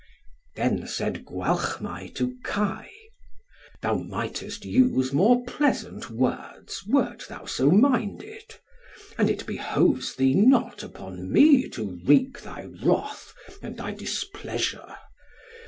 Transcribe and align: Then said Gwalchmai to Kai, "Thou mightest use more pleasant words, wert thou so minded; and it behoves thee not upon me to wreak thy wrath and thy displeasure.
Then 0.55 0.87
said 0.87 1.25
Gwalchmai 1.25 2.07
to 2.15 2.33
Kai, 2.43 2.89
"Thou 3.83 3.97
mightest 3.97 4.65
use 4.65 5.13
more 5.13 5.43
pleasant 5.45 6.09
words, 6.09 6.83
wert 6.87 7.25
thou 7.29 7.45
so 7.45 7.69
minded; 7.69 8.55
and 9.19 9.29
it 9.29 9.45
behoves 9.45 10.15
thee 10.15 10.33
not 10.33 10.81
upon 10.81 11.31
me 11.31 11.69
to 11.69 12.01
wreak 12.03 12.41
thy 12.41 12.63
wrath 12.81 13.31
and 13.61 13.77
thy 13.77 13.91
displeasure. 13.91 14.95